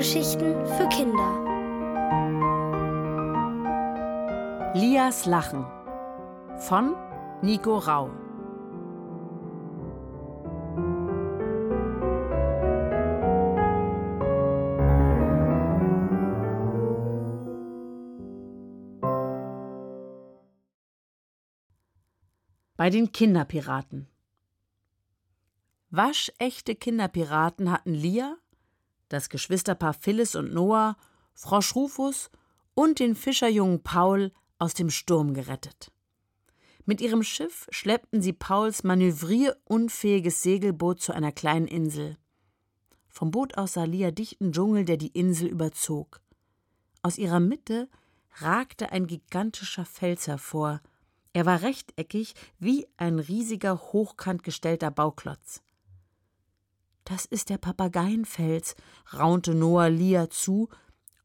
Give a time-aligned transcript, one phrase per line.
[0.00, 1.44] Hörgeschichten für Kinder.
[4.74, 5.66] Lias Lachen
[6.56, 6.96] von
[7.42, 8.08] Nico Rau.
[22.78, 24.08] Bei den Kinderpiraten.
[25.90, 28.38] Waschechte Kinderpiraten hatten Lia,
[29.10, 30.96] das Geschwisterpaar Phyllis und Noah,
[31.34, 32.30] Frosch Rufus
[32.74, 35.92] und den Fischerjungen Paul aus dem Sturm gerettet.
[36.86, 42.16] Mit ihrem Schiff schleppten sie Pauls manövrierunfähiges Segelboot zu einer kleinen Insel.
[43.08, 46.20] Vom Boot aus sah Lia dichten Dschungel, der die Insel überzog.
[47.02, 47.88] Aus ihrer Mitte
[48.38, 50.80] ragte ein gigantischer Fels hervor.
[51.32, 55.62] Er war rechteckig wie ein riesiger, hochkant gestellter Bauklotz.
[57.10, 58.76] Das ist der Papageienfels,
[59.12, 60.68] raunte Noah Lia zu,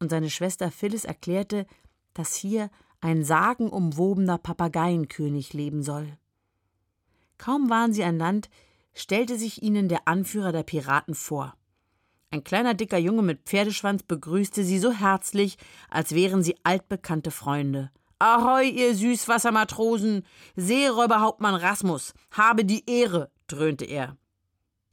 [0.00, 1.66] und seine Schwester Phyllis erklärte,
[2.14, 2.70] dass hier
[3.02, 6.16] ein sagenumwobener Papageienkönig leben soll.
[7.36, 8.48] Kaum waren sie an Land,
[8.94, 11.54] stellte sich ihnen der Anführer der Piraten vor.
[12.30, 15.58] Ein kleiner dicker Junge mit Pferdeschwanz begrüßte sie so herzlich,
[15.90, 17.90] als wären sie altbekannte Freunde.
[18.18, 20.24] Ahoi, ihr Süßwassermatrosen!
[20.56, 24.16] Seeräuberhauptmann Rasmus, habe die Ehre, dröhnte er.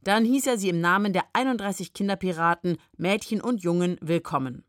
[0.04, 4.64] Dann hieß er sie im Namen der 31 Kinderpiraten, Mädchen und Jungen, willkommen.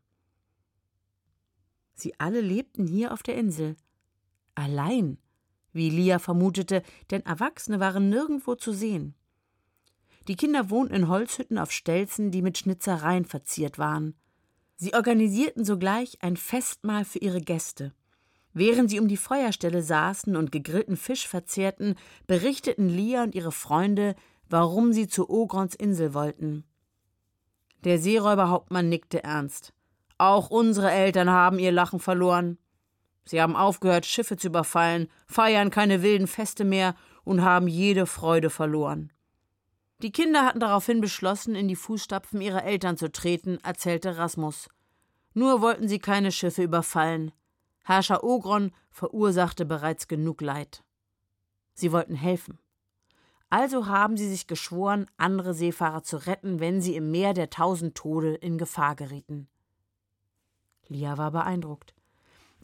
[1.95, 3.75] Sie alle lebten hier auf der Insel.
[4.53, 5.17] Allein,
[5.71, 9.15] wie Lia vermutete, denn Erwachsene waren nirgendwo zu sehen.
[10.27, 14.13] Die Kinder wohnten in Holzhütten auf Stelzen, die mit Schnitzereien verziert waren.
[14.75, 17.91] Sie organisierten sogleich ein Festmahl für ihre Gäste.
[18.53, 21.95] Während sie um die Feuerstelle saßen und gegrillten Fisch verzehrten,
[22.27, 24.15] berichteten Lia und ihre Freunde,
[24.49, 26.63] warum sie zu Ogrons Insel wollten.
[27.83, 29.73] Der Seeräuberhauptmann nickte ernst.
[30.17, 32.57] Auch unsere Eltern haben ihr Lachen verloren.
[33.25, 38.49] Sie haben aufgehört, Schiffe zu überfallen, feiern keine wilden Feste mehr und haben jede Freude
[38.49, 39.11] verloren.
[40.01, 44.67] Die Kinder hatten daraufhin beschlossen, in die Fußstapfen ihrer Eltern zu treten, erzählte Rasmus.
[45.33, 47.31] Nur wollten sie keine Schiffe überfallen.
[47.83, 50.83] Herrscher Ogron verursachte bereits genug Leid.
[51.73, 52.59] Sie wollten helfen.
[53.53, 57.93] Also haben sie sich geschworen, andere Seefahrer zu retten, wenn sie im Meer der tausend
[57.93, 59.47] Tode in Gefahr gerieten.
[60.87, 61.93] Lia war beeindruckt.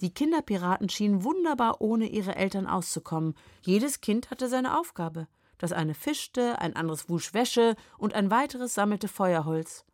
[0.02, 3.36] Die Kinderpiraten schienen wunderbar ohne ihre Eltern auszukommen.
[3.62, 5.28] Jedes Kind hatte seine Aufgabe.
[5.60, 9.86] Das eine fischte, ein anderes wusch Wäsche und ein weiteres sammelte Feuerholz.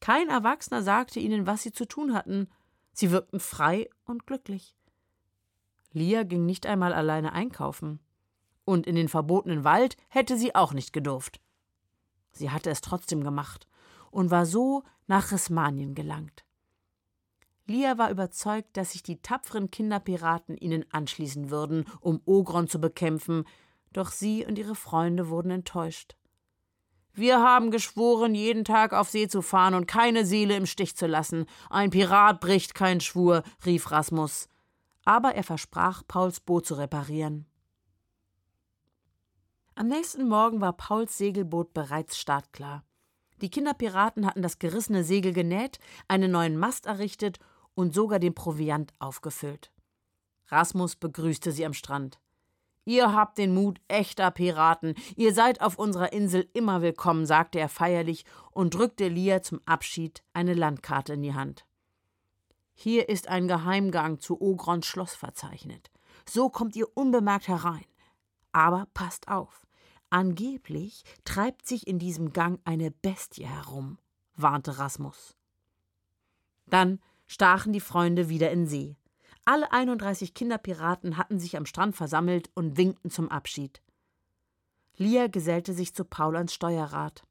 [0.00, 2.48] Kein Erwachsener sagte ihnen, was sie zu tun hatten.
[2.94, 4.74] Sie wirkten frei und glücklich.
[5.92, 8.00] Lia ging nicht einmal alleine einkaufen
[8.70, 11.40] und in den verbotenen Wald hätte sie auch nicht gedurft.
[12.30, 13.66] Sie hatte es trotzdem gemacht
[14.10, 16.44] und war so nach Rismanien gelangt.
[17.66, 23.44] Lia war überzeugt, dass sich die tapferen Kinderpiraten ihnen anschließen würden, um Ogron zu bekämpfen,
[23.92, 26.16] doch sie und ihre Freunde wurden enttäuscht.
[27.12, 31.06] Wir haben geschworen, jeden Tag auf See zu fahren und keine Seele im Stich zu
[31.06, 31.46] lassen.
[31.68, 34.48] Ein Pirat bricht keinen Schwur, rief Rasmus.
[35.04, 37.49] Aber er versprach, Pauls Boot zu reparieren.
[39.80, 42.84] Am nächsten Morgen war Pauls Segelboot bereits startklar.
[43.40, 47.38] Die Kinderpiraten hatten das gerissene Segel genäht, einen neuen Mast errichtet
[47.72, 49.72] und sogar den Proviant aufgefüllt.
[50.48, 52.20] Rasmus begrüßte sie am Strand.
[52.84, 54.96] Ihr habt den Mut echter Piraten.
[55.16, 60.22] Ihr seid auf unserer Insel immer willkommen, sagte er feierlich und drückte Lia zum Abschied
[60.34, 61.64] eine Landkarte in die Hand.
[62.74, 65.90] Hier ist ein Geheimgang zu Ogrons Schloss verzeichnet.
[66.28, 67.86] So kommt ihr unbemerkt herein.
[68.52, 69.66] Aber passt auf.
[70.10, 73.98] Angeblich treibt sich in diesem Gang eine Bestie herum,
[74.34, 75.36] warnte Rasmus.
[76.66, 78.96] Dann stachen die Freunde wieder in See.
[79.44, 83.82] Alle 31 Kinderpiraten hatten sich am Strand versammelt und winkten zum Abschied.
[84.96, 87.22] Lia gesellte sich zu Paul ans Steuerrad.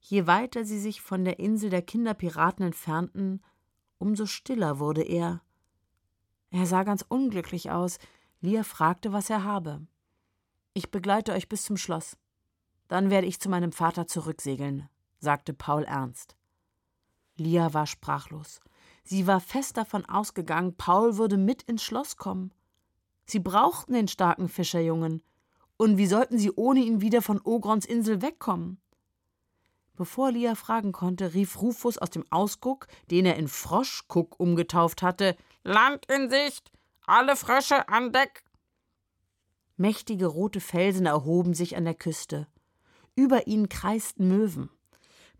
[0.00, 3.42] Je weiter sie sich von der Insel der Kinderpiraten entfernten,
[3.98, 5.42] umso stiller wurde er.
[6.50, 7.98] Er sah ganz unglücklich aus.
[8.40, 9.86] Lia fragte, was er habe.
[10.78, 12.16] Ich begleite euch bis zum Schloss.
[12.86, 14.88] Dann werde ich zu meinem Vater zurücksegeln,
[15.18, 16.36] sagte Paul ernst.
[17.36, 18.60] Lia war sprachlos.
[19.02, 22.54] Sie war fest davon ausgegangen, Paul würde mit ins Schloss kommen.
[23.26, 25.24] Sie brauchten den starken Fischerjungen.
[25.78, 28.80] Und wie sollten sie ohne ihn wieder von Ogrons Insel wegkommen?
[29.96, 35.36] Bevor Lia fragen konnte, rief Rufus aus dem Ausguck, den er in Froschkuck umgetauft hatte:
[35.64, 36.70] Land in Sicht!
[37.04, 38.44] Alle Frösche an Deck!
[39.80, 42.48] Mächtige rote Felsen erhoben sich an der Küste.
[43.14, 44.70] Über ihnen kreisten Möwen.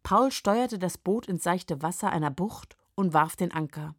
[0.05, 3.96] Paul steuerte das Boot ins seichte Wasser einer Bucht und warf den Anker.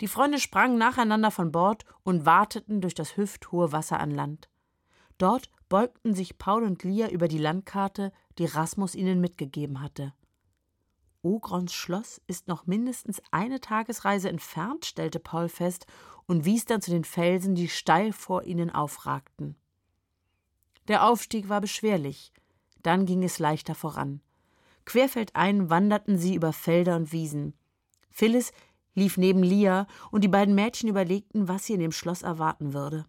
[0.00, 4.48] Die Freunde sprangen nacheinander von Bord und wateten durch das hüfthohe Wasser an Land.
[5.18, 10.14] Dort beugten sich Paul und Lia über die Landkarte, die Rasmus ihnen mitgegeben hatte.
[11.22, 15.86] Ogrons Schloss ist noch mindestens eine Tagesreise entfernt, stellte Paul fest
[16.26, 19.56] und wies dann zu den Felsen, die steil vor ihnen aufragten.
[20.92, 22.34] Der Aufstieg war beschwerlich,
[22.82, 24.20] dann ging es leichter voran.
[24.84, 27.54] Querfeldein wanderten sie über Felder und Wiesen.
[28.10, 28.52] Phyllis
[28.92, 33.06] lief neben Lia, und die beiden Mädchen überlegten, was sie in dem Schloss erwarten würde.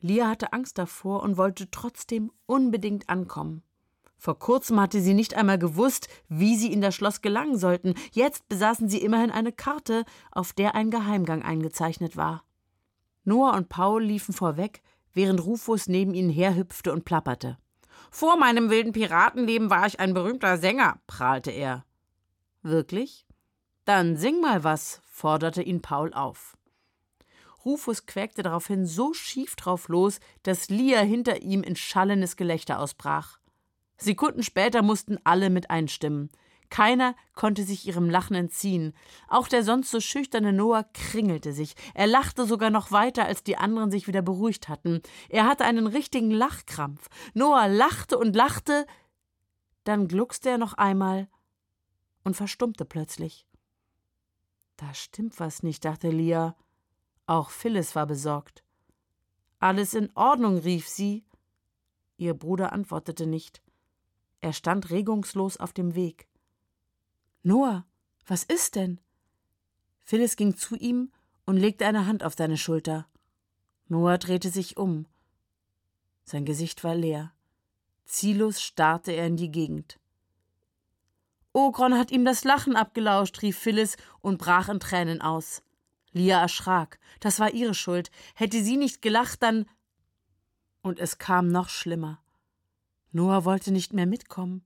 [0.00, 3.62] Lia hatte Angst davor und wollte trotzdem unbedingt ankommen.
[4.16, 7.92] Vor kurzem hatte sie nicht einmal gewusst, wie sie in das Schloss gelangen sollten.
[8.12, 12.42] Jetzt besaßen sie immerhin eine Karte, auf der ein Geheimgang eingezeichnet war.
[13.24, 14.80] Noah und Paul liefen vorweg,
[15.16, 17.56] während Rufus neben ihnen herhüpfte und plapperte.
[18.10, 21.84] Vor meinem wilden Piratenleben war ich ein berühmter Sänger, prahlte er.
[22.62, 23.26] Wirklich?
[23.86, 26.56] Dann sing mal was, forderte ihn Paul auf.
[27.64, 33.38] Rufus quäkte daraufhin so schief drauf los, dass Lia hinter ihm in schallendes Gelächter ausbrach.
[33.96, 36.28] Sekunden später mussten alle mit einstimmen.
[36.70, 38.92] Keiner konnte sich ihrem Lachen entziehen.
[39.28, 41.74] Auch der sonst so schüchterne Noah kringelte sich.
[41.94, 45.02] Er lachte sogar noch weiter, als die anderen sich wieder beruhigt hatten.
[45.28, 47.08] Er hatte einen richtigen Lachkrampf.
[47.34, 48.86] Noah lachte und lachte,
[49.84, 51.28] dann gluckste er noch einmal
[52.24, 53.46] und verstummte plötzlich.
[54.76, 56.56] Da stimmt was nicht, dachte Lia.
[57.26, 58.62] Auch Phyllis war besorgt.
[59.58, 61.24] Alles in Ordnung, rief sie.
[62.18, 63.62] Ihr Bruder antwortete nicht.
[64.40, 66.28] Er stand regungslos auf dem Weg.
[67.46, 67.86] Noah,
[68.26, 69.00] was ist denn?
[70.00, 71.12] Phyllis ging zu ihm
[71.44, 73.06] und legte eine Hand auf seine Schulter.
[73.86, 75.06] Noah drehte sich um.
[76.24, 77.32] Sein Gesicht war leer.
[78.04, 80.00] Ziellos starrte er in die Gegend.
[81.52, 85.62] Ogron hat ihm das Lachen abgelauscht, rief Phyllis und brach in Tränen aus.
[86.10, 86.98] Lia erschrak.
[87.20, 88.10] Das war ihre Schuld.
[88.34, 89.66] Hätte sie nicht gelacht, dann.
[90.82, 92.20] Und es kam noch schlimmer.
[93.12, 94.64] Noah wollte nicht mehr mitkommen.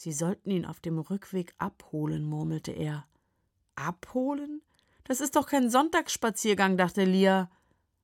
[0.00, 3.08] Sie sollten ihn auf dem Rückweg abholen, murmelte er.
[3.74, 4.62] Abholen?
[5.02, 7.50] Das ist doch kein Sonntagsspaziergang, dachte Lia.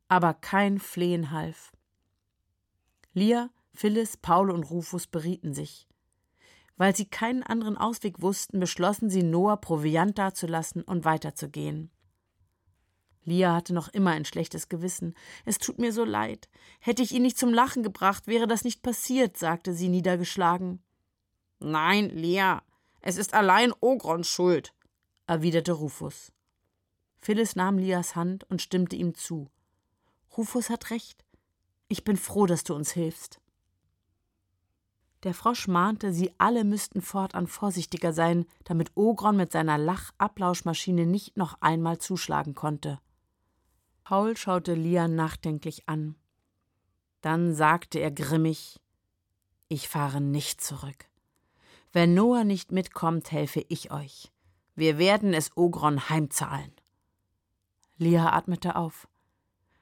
[0.09, 1.71] Aber kein Flehen half.
[3.13, 5.87] Lia, Phyllis, Paul und Rufus berieten sich.
[6.77, 11.93] Weil sie keinen anderen Ausweg wussten, beschlossen sie, Noah Proviant dazulassen und weiterzugehen.
[13.23, 15.15] Lia hatte noch immer ein schlechtes Gewissen.
[15.45, 16.49] Es tut mir so leid.
[16.81, 20.83] Hätte ich ihn nicht zum Lachen gebracht, wäre das nicht passiert, sagte sie niedergeschlagen.
[21.65, 22.63] Nein, Lia,
[23.01, 24.75] es ist allein Ogrons Schuld,
[25.27, 26.31] erwiderte Rufus.
[27.17, 29.51] Phyllis nahm Lias Hand und stimmte ihm zu.
[30.37, 31.25] Rufus hat recht.
[31.89, 33.41] Ich bin froh, dass du uns hilfst.
[35.23, 41.39] Der Frosch mahnte, sie alle müssten fortan vorsichtiger sein, damit Ogron mit seiner Lachablauschmaschine nicht
[41.39, 43.01] noch einmal zuschlagen konnte.
[44.03, 46.15] Paul schaute Lia nachdenklich an.
[47.23, 48.83] Dann sagte er grimmig
[49.69, 51.07] Ich fahre nicht zurück.
[51.95, 54.33] Wenn Noah nicht mitkommt, helfe ich euch.
[54.75, 56.73] Wir werden es Ogron heimzahlen.
[57.99, 59.07] Lia atmete auf.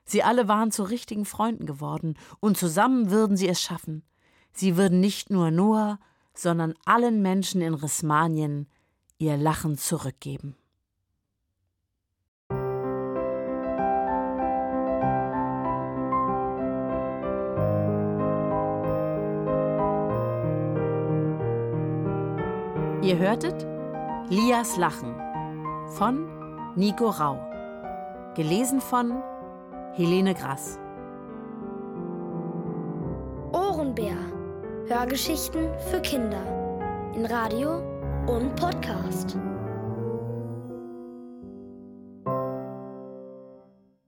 [0.05, 4.04] Sie alle waren zu richtigen Freunden geworden, und zusammen würden sie es schaffen.
[4.52, 5.99] Sie würden nicht nur Noah,
[6.35, 8.69] sondern allen Menschen in Rismanien
[9.16, 10.54] ihr Lachen zurückgeben.
[23.33, 23.67] Hörtet
[24.29, 25.15] Lias Lachen
[25.97, 26.29] von
[26.77, 27.39] Nico Rau.
[28.35, 29.23] Gelesen von
[29.95, 30.79] Helene Grass.
[33.53, 34.17] Ohrenbär.
[34.87, 36.43] Hörgeschichten für Kinder.
[37.15, 37.79] In Radio
[38.27, 39.39] und Podcast.